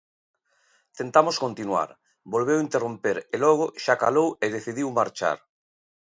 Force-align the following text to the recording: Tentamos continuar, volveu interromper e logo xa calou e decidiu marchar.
Tentamos 0.99 1.41
continuar, 1.45 1.89
volveu 2.33 2.57
interromper 2.65 3.17
e 3.33 3.35
logo 3.45 3.65
xa 3.83 3.95
calou 4.03 4.29
e 4.45 4.47
decidiu 4.55 4.87
marchar. 4.99 5.37